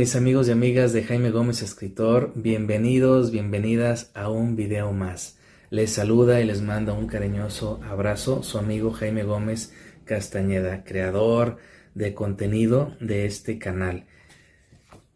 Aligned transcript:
Mis 0.00 0.16
amigos 0.16 0.48
y 0.48 0.52
amigas 0.52 0.94
de 0.94 1.02
Jaime 1.02 1.30
Gómez 1.30 1.60
Escritor, 1.60 2.32
bienvenidos, 2.34 3.30
bienvenidas 3.30 4.10
a 4.14 4.30
un 4.30 4.56
video 4.56 4.94
más. 4.94 5.36
Les 5.68 5.92
saluda 5.92 6.40
y 6.40 6.46
les 6.46 6.62
manda 6.62 6.94
un 6.94 7.06
cariñoso 7.06 7.82
abrazo 7.84 8.42
su 8.42 8.56
amigo 8.56 8.92
Jaime 8.92 9.24
Gómez 9.24 9.74
Castañeda, 10.06 10.84
creador 10.84 11.58
de 11.94 12.14
contenido 12.14 12.96
de 12.98 13.26
este 13.26 13.58
canal. 13.58 14.06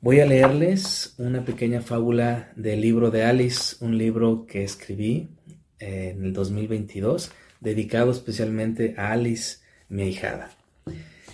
Voy 0.02 0.20
a 0.20 0.26
leerles 0.26 1.14
una 1.16 1.46
pequeña 1.46 1.80
fábula 1.80 2.52
del 2.54 2.82
libro 2.82 3.10
de 3.10 3.24
Alice, 3.24 3.82
un 3.82 3.96
libro 3.96 4.44
que 4.44 4.64
escribí 4.64 5.30
en 5.78 6.24
el 6.26 6.34
2022, 6.34 7.32
dedicado 7.58 8.10
especialmente 8.10 8.94
a 8.98 9.12
Alice, 9.12 9.60
mi 9.88 10.02
ahijada. 10.02 10.50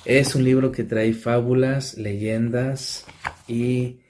Es 0.05 0.37
un 0.37 0.45
libro 0.45 0.71
que 0.71 0.85
trae 0.85 1.13
fábulas, 1.13 1.99
leyendas 1.99 3.05
y 3.51 4.01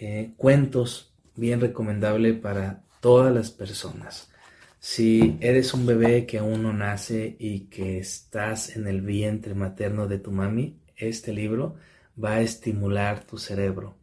eh, 0.00 0.32
cuentos 0.36 1.14
bien 1.36 1.60
recomendable 1.60 2.34
para 2.34 2.82
todas 3.00 3.32
las 3.32 3.50
personas. 3.50 4.30
Si 4.80 5.36
eres 5.40 5.72
un 5.72 5.86
bebé 5.86 6.26
que 6.26 6.38
aún 6.38 6.62
no 6.62 6.72
nace 6.72 7.36
y 7.38 7.60
que 7.66 7.98
estás 7.98 8.76
en 8.76 8.86
el 8.86 9.00
vientre 9.00 9.54
materno 9.54 10.08
de 10.08 10.18
tu 10.18 10.32
mami, 10.32 10.78
este 10.96 11.32
libro 11.32 11.76
va 12.22 12.34
a 12.34 12.40
estimular 12.40 13.24
tu 13.24 13.38
cerebro 13.38 13.96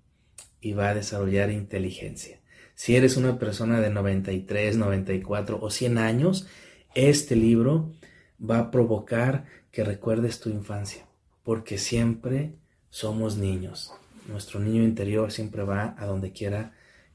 y 0.61 0.73
va 0.73 0.89
a 0.89 0.95
desarrollar 0.95 1.52
inteligencia. 1.52 2.39
Si 2.73 2.95
eres 2.95 3.17
una 3.17 3.37
persona 3.37 3.81
de 3.81 3.89
93, 3.89 4.77
94 4.77 5.59
o 5.61 5.69
100 5.69 5.97
años, 5.97 6.47
este 6.93 7.35
libro 7.35 7.91
va 8.39 8.59
a 8.59 8.71
provocar 8.71 9.45
que 9.71 9.83
recuerdes 9.83 10.39
tu 10.39 10.49
infancia 10.49 11.05
porque 11.43 11.77
siempre 11.77 12.53
somos 12.89 13.37
niños. 13.37 13.93
Nuestro 14.27 14.59
niño 14.59 14.83
interior 14.83 15.31
siempre 15.31 15.63
va 15.63 15.95
a 15.97 16.05
donde 16.05 16.31
quiera 16.31 16.73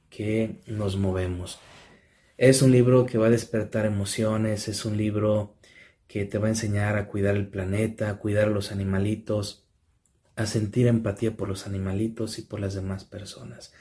que 0.08 0.60
nos 0.66 0.96
movemos. 0.96 1.58
Es 2.36 2.62
un 2.62 2.72
libro 2.72 3.06
que 3.06 3.18
va 3.18 3.26
a 3.26 3.30
despertar 3.30 3.86
emociones, 3.86 4.68
es 4.68 4.84
un 4.84 4.96
libro 4.96 5.56
que 6.08 6.24
te 6.24 6.38
va 6.38 6.46
a 6.46 6.50
enseñar 6.50 6.96
a 6.96 7.06
cuidar 7.06 7.36
el 7.36 7.48
planeta, 7.48 8.10
a 8.10 8.18
cuidar 8.18 8.48
a 8.48 8.50
los 8.50 8.72
animalitos, 8.72 9.66
a 10.36 10.46
sentir 10.46 10.86
empatía 10.86 11.36
por 11.36 11.48
los 11.48 11.66
animalitos 11.66 12.38
y 12.38 12.42
por 12.42 12.60
las 12.60 12.74
demás 12.74 13.04
personas. 13.04 13.72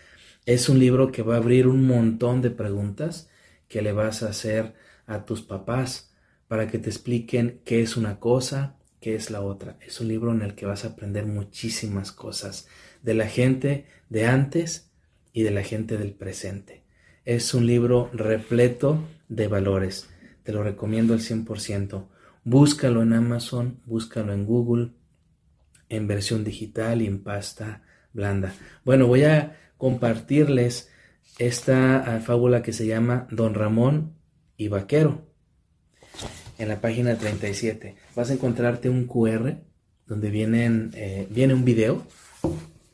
Es 0.46 0.70
un 0.70 0.80
libro 0.80 1.12
que 1.12 1.22
va 1.22 1.36
a 1.36 1.38
abrir 1.38 1.68
un 1.68 1.86
montón 1.86 2.42
de 2.42 2.52
preguntas 2.52 3.30
que 3.68 3.82
le 3.82 3.94
vas 3.94 4.24
a 4.24 4.30
hacer 4.30 4.74
a 5.06 5.26
tus 5.26 5.42
papás 5.42 6.12
para 6.48 6.68
que 6.68 6.80
te 6.80 6.90
expliquen 6.90 7.62
qué 7.66 7.82
es 7.82 7.96
una 7.96 8.20
cosa, 8.20 8.79
¿Qué 9.00 9.16
es 9.16 9.32
la 9.32 9.42
otra? 9.42 9.78
Es 9.86 10.02
un 10.02 10.10
libro 10.10 10.34
en 10.34 10.42
el 10.42 10.56
que 10.56 10.66
vas 10.66 10.84
a 10.84 10.90
aprender 10.90 11.26
muchísimas 11.26 12.12
cosas 12.12 12.68
de 13.02 13.14
la 13.14 13.28
gente 13.28 13.86
de 14.10 14.26
antes 14.26 14.92
y 15.32 15.44
de 15.44 15.52
la 15.52 15.64
gente 15.64 15.98
del 15.98 16.12
presente. 16.12 16.84
Es 17.24 17.54
un 17.54 17.66
libro 17.66 18.10
repleto 18.12 19.08
de 19.30 19.48
valores. 19.48 20.10
Te 20.44 20.52
lo 20.52 20.64
recomiendo 20.64 21.14
al 21.14 21.22
100%. 21.22 22.08
Búscalo 22.44 23.02
en 23.02 23.14
Amazon, 23.14 23.80
búscalo 23.86 24.34
en 24.34 24.46
Google, 24.46 24.92
en 25.88 26.08
versión 26.08 26.44
digital 26.44 27.02
y 27.02 27.08
en 27.08 27.24
pasta 27.24 27.84
blanda. 28.12 28.54
Bueno, 28.84 29.08
voy 29.08 29.24
a 29.24 29.58
compartirles 29.78 30.92
esta 31.38 32.00
ah, 32.00 32.20
fábula 32.20 32.64
que 32.64 32.74
se 32.74 32.86
llama 32.86 33.28
Don 33.32 33.54
Ramón 33.54 34.16
y 34.58 34.68
Vaquero 34.68 35.29
en 36.60 36.70
la 36.70 36.82
página 36.82 37.18
37. 37.18 37.96
Vas 38.16 38.30
a 38.30 38.34
encontrarte 38.34 38.90
un 38.90 39.08
QR 39.08 39.56
donde 40.06 40.30
vienen, 40.30 40.92
eh, 40.94 41.28
viene 41.32 41.56
un 41.56 41.66
video 41.66 42.06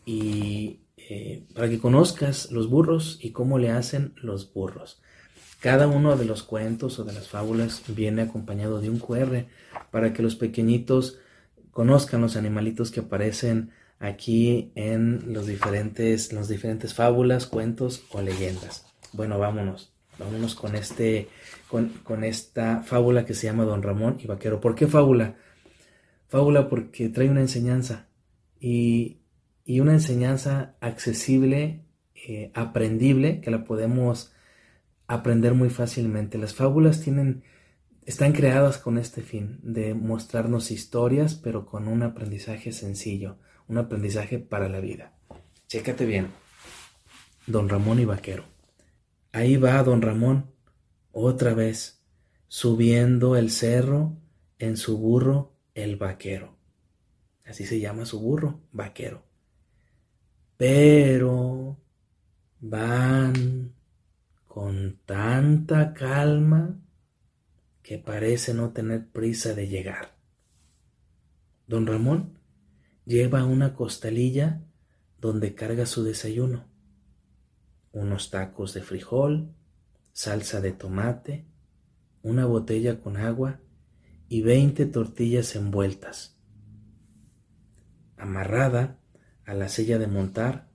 y 0.05 0.79
eh, 0.97 1.43
para 1.53 1.67
que 1.67 1.79
conozcas 1.79 2.51
los 2.51 2.69
burros 2.69 3.19
y 3.21 3.31
cómo 3.31 3.59
le 3.59 3.71
hacen 3.71 4.13
los 4.15 4.53
burros. 4.53 5.01
Cada 5.59 5.87
uno 5.87 6.15
de 6.15 6.25
los 6.25 6.43
cuentos 6.43 6.99
o 6.99 7.03
de 7.03 7.13
las 7.13 7.27
fábulas 7.27 7.81
viene 7.87 8.21
acompañado 8.21 8.79
de 8.79 8.89
un 8.89 8.99
QR 8.99 9.45
para 9.91 10.13
que 10.13 10.21
los 10.21 10.35
pequeñitos 10.35 11.17
conozcan 11.71 12.21
los 12.21 12.35
animalitos 12.37 12.91
que 12.91 12.99
aparecen 12.99 13.71
aquí 13.99 14.71
en 14.75 15.33
los 15.33 15.47
diferentes, 15.47 16.31
las 16.33 16.47
diferentes 16.47 16.93
fábulas, 16.93 17.47
cuentos 17.47 18.03
o 18.11 18.21
leyendas. 18.21 18.85
Bueno, 19.13 19.39
vámonos. 19.39 19.94
Vámonos 20.17 20.55
con, 20.55 20.75
este, 20.75 21.27
con, 21.67 22.23
esta 22.23 22.81
fábula 22.83 23.25
que 23.25 23.33
se 23.33 23.47
llama 23.47 23.65
Don 23.65 23.83
Ramón 23.83 24.17
y 24.19 24.27
Vaquero. 24.27 24.61
¿Por 24.61 24.75
qué 24.75 24.87
fábula? 24.87 25.35
Fábula 26.27 26.69
porque 26.69 27.09
trae 27.09 27.29
una 27.29 27.41
enseñanza 27.41 28.07
y, 28.59 29.21
una 29.67 29.93
enseñanza 29.93 30.75
accesible, 30.79 31.85
eh, 32.15 32.51
aprendible, 32.53 33.41
que 33.41 33.51
la 33.51 33.63
podemos 33.65 34.33
aprender 35.07 35.53
muy 35.53 35.69
fácilmente. 35.69 36.37
Las 36.37 36.53
fábulas 36.53 37.01
tienen, 37.01 37.43
están 38.05 38.31
creadas 38.31 38.77
con 38.77 38.97
este 38.97 39.21
fin, 39.21 39.59
de 39.63 39.93
mostrarnos 39.93 40.71
historias, 40.71 41.35
pero 41.35 41.65
con 41.65 41.87
un 41.87 42.03
aprendizaje 42.03 42.71
sencillo, 42.71 43.37
un 43.67 43.77
aprendizaje 43.77 44.39
para 44.39 44.69
la 44.69 44.79
vida. 44.79 45.13
Chécate 45.67 46.05
bien. 46.05 46.27
Don 47.47 47.69
Ramón 47.69 47.99
y 47.99 48.05
Vaquero. 48.05 48.54
Ahí 49.35 49.57
va 49.57 49.83
don 49.83 50.01
Ramón, 50.01 50.49
otra 51.11 51.53
vez, 51.53 52.01
subiendo 52.47 53.35
el 53.35 53.51
cerro 53.51 54.15
en 54.59 54.77
su 54.77 54.97
burro 54.97 55.51
el 55.73 55.97
vaquero. 55.97 56.55
Así 57.43 57.65
se 57.65 57.81
llama 57.81 58.05
su 58.05 58.21
burro, 58.21 58.61
vaquero. 58.71 59.25
Pero 60.55 61.77
van 62.61 63.73
con 64.47 65.01
tanta 65.05 65.93
calma 65.93 66.79
que 67.83 67.97
parece 67.97 68.53
no 68.53 68.71
tener 68.71 69.05
prisa 69.09 69.53
de 69.53 69.67
llegar. 69.67 70.15
Don 71.67 71.85
Ramón 71.85 72.39
lleva 73.03 73.43
una 73.43 73.73
costalilla 73.73 74.61
donde 75.19 75.55
carga 75.55 75.85
su 75.85 76.05
desayuno 76.05 76.73
unos 77.95 78.29
tacos 78.29 78.73
de 78.73 78.81
frijol, 78.81 79.55
salsa 80.11 80.59
de 80.59 80.73
tomate, 80.73 81.45
una 82.21 82.45
botella 82.45 82.99
con 82.99 83.15
agua 83.15 83.61
y 84.27 84.41
veinte 84.41 84.85
tortillas 84.85 85.55
envueltas. 85.55 86.37
Amarrada 88.17 88.99
a 89.45 89.53
la 89.53 89.69
silla 89.69 89.97
de 89.97 90.07
montar 90.07 90.69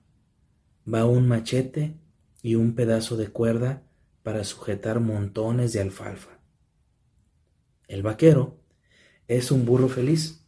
va 0.91 1.05
un 1.05 1.27
machete 1.27 1.99
y 2.41 2.55
un 2.55 2.73
pedazo 2.73 3.17
de 3.17 3.27
cuerda 3.27 3.83
para 4.23 4.43
sujetar 4.43 4.99
montones 4.99 5.73
de 5.73 5.81
alfalfa. 5.81 6.39
El 7.87 8.01
vaquero 8.01 8.59
es 9.27 9.51
un 9.51 9.65
burro 9.65 9.89
feliz. 9.89 10.47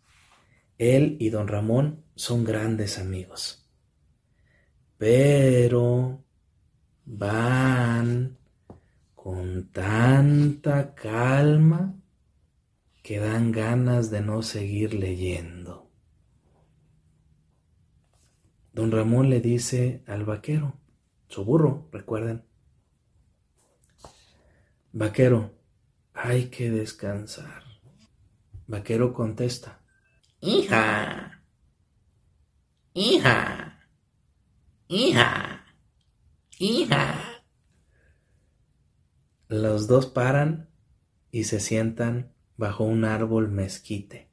Él 0.79 1.17
y 1.19 1.29
don 1.29 1.47
Ramón 1.47 2.03
son 2.15 2.43
grandes 2.43 2.97
amigos. 2.97 3.69
Pero 4.97 6.22
van 7.05 8.37
con 9.15 9.69
tanta 9.71 10.95
calma 10.95 11.95
que 13.01 13.19
dan 13.19 13.51
ganas 13.51 14.09
de 14.09 14.21
no 14.21 14.41
seguir 14.41 14.93
leyendo. 14.93 15.89
Don 18.71 18.91
Ramón 18.91 19.29
le 19.29 19.39
dice 19.39 20.03
al 20.07 20.25
vaquero, 20.25 20.73
su 21.27 21.45
burro, 21.45 21.87
recuerden, 21.91 22.43
Vaquero, 24.95 25.51
hay 26.13 26.49
que 26.49 26.69
descansar. 26.69 27.63
Vaquero 28.67 29.11
contesta, 29.11 29.79
Hija, 30.39 31.41
hija, 32.93 33.87
hija. 34.87 35.52
Los 39.49 39.87
dos 39.87 40.05
paran 40.05 40.69
y 41.29 41.43
se 41.43 41.59
sientan 41.59 42.31
bajo 42.55 42.85
un 42.85 43.03
árbol 43.03 43.49
mezquite. 43.49 44.29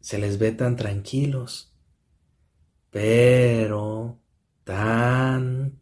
Se 0.00 0.18
les 0.18 0.38
ve 0.38 0.52
tan 0.52 0.76
tranquilos, 0.76 1.74
pero 2.90 4.18
tan 4.64 5.78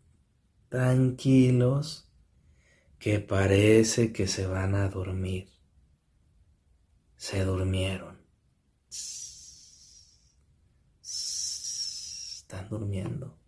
tranquilos 0.69 2.11
que 2.99 3.21
parece 3.21 4.13
que 4.13 4.27
se 4.27 4.47
van 4.47 4.75
a 4.75 4.89
dormir. 4.89 5.49
Se 7.17 7.45
durmieron. 7.45 8.19
Están 11.01 12.69
durmiendo. 12.69 13.44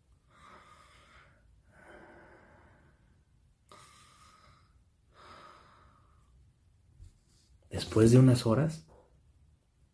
Después 7.77 8.11
de 8.11 8.19
unas 8.19 8.47
horas, 8.47 8.87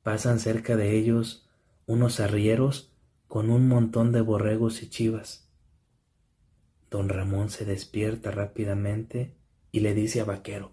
pasan 0.05 0.39
cerca 0.39 0.77
de 0.77 0.97
ellos 0.97 1.51
unos 1.85 2.21
arrieros 2.21 2.95
con 3.27 3.51
un 3.51 3.67
montón 3.67 4.13
de 4.13 4.21
borregos 4.21 4.85
y 4.85 4.89
chivas. 4.89 5.51
Don 6.93 7.09
Ramón 7.09 7.51
se 7.51 7.65
despierta 7.65 8.31
rápidamente 8.31 9.35
y 9.73 9.81
le 9.81 9.95
dice 9.95 10.21
a 10.21 10.25
Vaquero, 10.25 10.71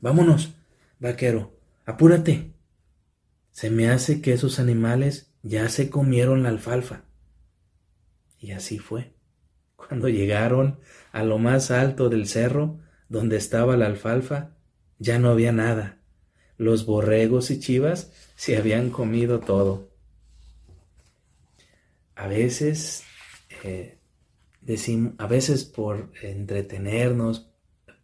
Vámonos, 0.00 0.54
Vaquero, 1.00 1.58
apúrate. 1.84 2.54
Se 3.50 3.68
me 3.68 3.90
hace 3.90 4.22
que 4.22 4.32
esos 4.32 4.60
animales 4.60 5.34
ya 5.42 5.68
se 5.68 5.90
comieron 5.90 6.44
la 6.44 6.50
alfalfa. 6.50 7.06
Y 8.38 8.52
así 8.52 8.78
fue. 8.78 9.14
Cuando 9.74 10.08
llegaron 10.08 10.78
a 11.10 11.24
lo 11.24 11.38
más 11.38 11.72
alto 11.72 12.08
del 12.08 12.28
cerro, 12.28 12.78
donde 13.08 13.36
estaba 13.36 13.76
la 13.76 13.86
alfalfa, 13.86 14.57
ya 14.98 15.18
no 15.18 15.30
había 15.30 15.52
nada. 15.52 15.98
Los 16.56 16.86
borregos 16.86 17.50
y 17.50 17.60
chivas 17.60 18.12
se 18.34 18.56
habían 18.56 18.90
comido 18.90 19.40
todo. 19.40 19.88
A 22.14 22.26
veces, 22.26 23.04
eh, 23.62 23.98
a 25.18 25.26
veces 25.26 25.64
por 25.64 26.10
entretenernos, 26.20 27.50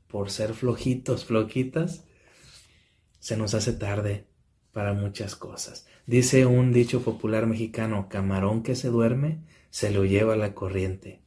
por 0.06 0.30
ser 0.30 0.54
flojitos, 0.54 1.24
floquitas, 1.24 2.04
se 3.18 3.36
nos 3.36 3.54
hace 3.54 3.72
tarde 3.72 4.26
para 4.70 4.92
muchas 4.92 5.34
cosas. 5.34 5.86
Dice 6.06 6.46
un 6.46 6.72
dicho 6.72 7.02
popular 7.02 7.46
mexicano, 7.46 8.08
camarón 8.08 8.62
que 8.62 8.76
se 8.76 8.88
duerme, 8.88 9.40
se 9.70 9.90
lo 9.90 10.04
lleva 10.04 10.36
la 10.36 10.54
corriente. 10.54 11.22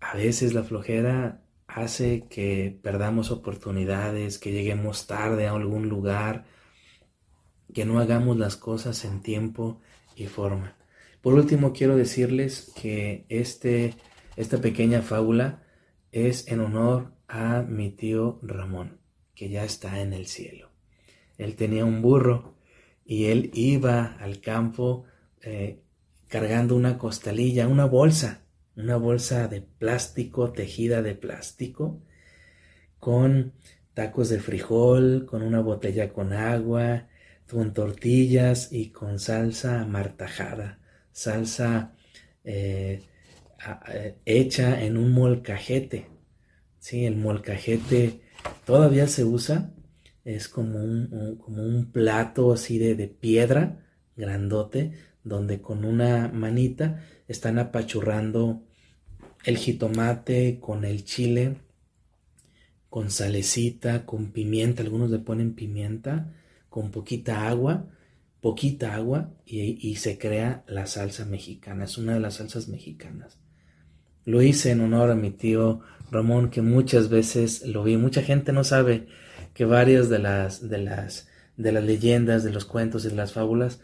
A 0.00 0.16
veces 0.16 0.54
la 0.54 0.62
flojera 0.62 1.41
hace 1.74 2.26
que 2.28 2.78
perdamos 2.82 3.30
oportunidades, 3.30 4.38
que 4.38 4.52
lleguemos 4.52 5.06
tarde 5.06 5.46
a 5.46 5.52
algún 5.52 5.88
lugar, 5.88 6.44
que 7.72 7.84
no 7.84 7.98
hagamos 7.98 8.36
las 8.36 8.56
cosas 8.56 9.04
en 9.04 9.22
tiempo 9.22 9.80
y 10.14 10.26
forma. 10.26 10.76
Por 11.22 11.34
último, 11.34 11.72
quiero 11.72 11.96
decirles 11.96 12.72
que 12.80 13.24
este, 13.28 13.94
esta 14.36 14.58
pequeña 14.58 15.02
fábula 15.02 15.62
es 16.10 16.48
en 16.48 16.60
honor 16.60 17.14
a 17.28 17.62
mi 17.62 17.90
tío 17.90 18.38
Ramón, 18.42 19.00
que 19.34 19.48
ya 19.48 19.64
está 19.64 20.00
en 20.00 20.12
el 20.12 20.26
cielo. 20.26 20.70
Él 21.38 21.56
tenía 21.56 21.84
un 21.84 22.02
burro 22.02 22.56
y 23.04 23.26
él 23.26 23.50
iba 23.54 24.16
al 24.20 24.40
campo 24.40 25.04
eh, 25.40 25.80
cargando 26.28 26.76
una 26.76 26.98
costalilla, 26.98 27.66
una 27.66 27.86
bolsa 27.86 28.41
una 28.76 28.96
bolsa 28.96 29.48
de 29.48 29.62
plástico, 29.62 30.52
tejida 30.52 31.02
de 31.02 31.14
plástico, 31.14 32.00
con 32.98 33.52
tacos 33.94 34.28
de 34.28 34.40
frijol, 34.40 35.26
con 35.26 35.42
una 35.42 35.60
botella 35.60 36.12
con 36.12 36.32
agua, 36.32 37.08
con 37.50 37.74
tortillas 37.74 38.72
y 38.72 38.90
con 38.90 39.18
salsa 39.18 39.84
martajada, 39.84 40.78
salsa 41.12 41.92
eh, 42.44 43.02
eh, 43.88 44.16
hecha 44.24 44.82
en 44.82 44.96
un 44.96 45.12
molcajete. 45.12 46.06
Sí, 46.78 47.04
el 47.04 47.16
molcajete 47.16 48.22
todavía 48.64 49.06
se 49.06 49.24
usa, 49.24 49.72
es 50.24 50.48
como 50.48 50.78
un, 50.82 51.36
como 51.36 51.62
un 51.62 51.92
plato 51.92 52.52
así 52.52 52.78
de, 52.78 52.94
de 52.94 53.08
piedra 53.08 53.84
grandote, 54.16 54.92
donde 55.24 55.60
con 55.60 55.84
una 55.84 56.28
manita 56.28 57.04
están 57.28 57.58
apachurrando 57.58 58.62
el 59.44 59.56
jitomate 59.56 60.58
con 60.60 60.84
el 60.84 61.04
chile, 61.04 61.56
con 62.88 63.10
salecita, 63.10 64.04
con 64.04 64.32
pimienta, 64.32 64.82
algunos 64.82 65.10
le 65.10 65.18
ponen 65.18 65.54
pimienta, 65.54 66.32
con 66.68 66.90
poquita 66.90 67.48
agua, 67.48 67.86
poquita 68.40 68.94
agua 68.94 69.30
y, 69.46 69.96
se 69.96 70.18
crea 70.18 70.64
la 70.66 70.86
salsa 70.86 71.24
mexicana, 71.24 71.84
es 71.84 71.98
una 71.98 72.14
de 72.14 72.20
las 72.20 72.34
salsas 72.34 72.68
mexicanas. 72.68 73.38
Lo 74.24 74.42
hice 74.42 74.70
en 74.70 74.80
honor 74.80 75.10
a 75.10 75.16
mi 75.16 75.30
tío 75.30 75.80
Ramón, 76.10 76.50
que 76.50 76.62
muchas 76.62 77.08
veces 77.08 77.66
lo 77.66 77.82
vi. 77.82 77.96
Mucha 77.96 78.22
gente 78.22 78.52
no 78.52 78.62
sabe 78.62 79.06
que 79.54 79.64
varias 79.64 80.08
de 80.08 80.18
las, 80.20 80.68
de 80.68 80.78
las, 80.78 81.28
de 81.56 81.72
las 81.72 81.82
leyendas, 81.82 82.44
de 82.44 82.52
los 82.52 82.64
cuentos 82.64 83.04
y 83.04 83.08
de 83.08 83.16
las 83.16 83.32
fábulas 83.32 83.80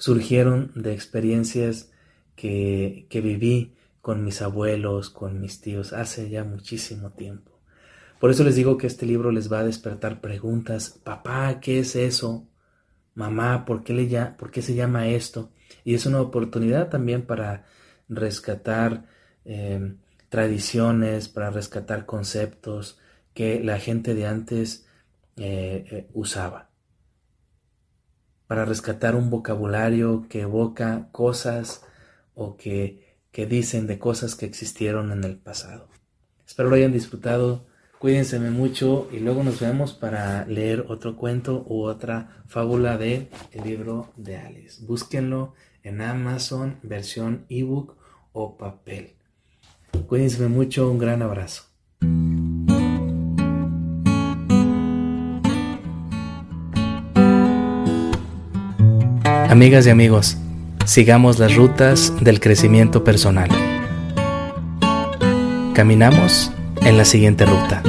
surgieron 0.00 0.72
de 0.74 0.94
experiencias 0.94 1.92
que, 2.34 3.06
que 3.10 3.20
viví 3.20 3.74
con 4.00 4.24
mis 4.24 4.40
abuelos, 4.40 5.10
con 5.10 5.40
mis 5.42 5.60
tíos, 5.60 5.92
hace 5.92 6.30
ya 6.30 6.42
muchísimo 6.42 7.10
tiempo. 7.10 7.60
Por 8.18 8.30
eso 8.30 8.42
les 8.42 8.56
digo 8.56 8.78
que 8.78 8.86
este 8.86 9.04
libro 9.04 9.30
les 9.30 9.52
va 9.52 9.60
a 9.60 9.64
despertar 9.64 10.22
preguntas. 10.22 10.98
Papá, 11.04 11.60
¿qué 11.60 11.80
es 11.80 11.96
eso? 11.96 12.48
Mamá, 13.14 13.66
¿por 13.66 13.84
qué, 13.84 13.92
le 13.92 14.06
¿por 14.38 14.50
qué 14.50 14.62
se 14.62 14.74
llama 14.74 15.08
esto? 15.08 15.52
Y 15.84 15.94
es 15.94 16.06
una 16.06 16.22
oportunidad 16.22 16.88
también 16.88 17.26
para 17.26 17.66
rescatar 18.08 19.06
em, 19.44 19.98
tradiciones, 20.30 21.28
para 21.28 21.50
rescatar 21.50 22.06
conceptos 22.06 22.98
que 23.34 23.62
la 23.62 23.78
gente 23.78 24.14
de 24.14 24.26
antes 24.26 24.86
eh, 25.36 25.84
eh, 25.90 26.10
usaba. 26.14 26.69
Para 28.50 28.64
rescatar 28.64 29.14
un 29.14 29.30
vocabulario 29.30 30.26
que 30.28 30.40
evoca 30.40 31.06
cosas 31.12 31.84
o 32.34 32.56
que 32.56 33.10
que 33.30 33.46
dicen 33.46 33.86
de 33.86 34.00
cosas 34.00 34.34
que 34.34 34.46
existieron 34.46 35.12
en 35.12 35.22
el 35.22 35.36
pasado. 35.36 35.88
Espero 36.44 36.68
lo 36.68 36.74
hayan 36.74 36.92
disfrutado. 36.92 37.64
Cuídense 38.00 38.40
mucho 38.40 39.08
y 39.12 39.20
luego 39.20 39.44
nos 39.44 39.60
vemos 39.60 39.92
para 39.92 40.46
leer 40.46 40.86
otro 40.88 41.16
cuento 41.16 41.64
u 41.68 41.82
otra 41.82 42.42
fábula 42.48 42.96
de 42.96 43.28
el 43.52 43.62
libro 43.62 44.12
de 44.16 44.38
Alice. 44.38 44.84
Búsquenlo 44.84 45.54
en 45.82 46.00
Amazon, 46.00 46.80
versión 46.82 47.44
ebook 47.48 47.94
o 48.32 48.56
papel. 48.56 49.12
Cuídense 50.08 50.48
mucho, 50.48 50.90
un 50.90 50.98
gran 50.98 51.22
abrazo. 51.22 51.69
Amigas 59.50 59.84
y 59.84 59.90
amigos, 59.90 60.36
sigamos 60.84 61.40
las 61.40 61.56
rutas 61.56 62.12
del 62.20 62.38
crecimiento 62.38 63.02
personal. 63.02 63.48
Caminamos 65.74 66.52
en 66.82 66.96
la 66.96 67.04
siguiente 67.04 67.46
ruta. 67.46 67.82